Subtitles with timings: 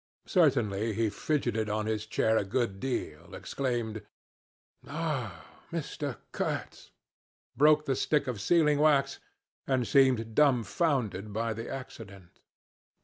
[0.25, 4.01] Certainly he fidgeted on his chair a good deal, exclaimed,
[4.87, 6.17] 'Ah, Mr.
[6.31, 6.89] Kurtz!'
[7.55, 9.19] broke the stick of sealing wax
[9.67, 12.41] and seemed dumbfounded by the accident.